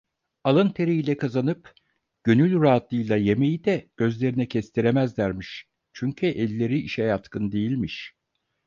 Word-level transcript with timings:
Alın 0.43 0.69
teriyle 0.69 1.17
kazanıp 1.17 1.73
gönül 2.23 2.61
rahatlığıyla 2.61 3.17
yemeyi 3.17 3.63
de 3.63 3.89
gözlerine 3.97 4.47
kestiremezlermiş, 4.47 5.67
çünkü 5.93 6.25
elleri 6.25 6.79
işe 6.79 7.03
yatkın 7.03 7.51
değilmiş. 7.51 8.13